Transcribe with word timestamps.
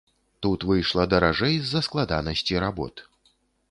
Тут 0.45 0.63
выйшла 0.69 1.05
даражэй 1.13 1.55
з-за 1.69 1.85
складанасці 1.87 2.53
работ. 2.69 3.09